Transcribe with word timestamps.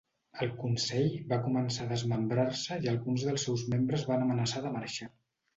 El 0.43 0.53
Consell 0.61 1.11
va 1.33 1.39
començar 1.49 1.83
a 1.85 1.91
desmembrar-se 1.91 2.79
i 2.87 2.91
alguns 2.95 3.27
dels 3.29 3.47
seus 3.49 3.67
membres 3.75 4.07
van 4.13 4.25
amenaçar 4.29 4.65
de 4.69 4.77
marxar. 4.81 5.13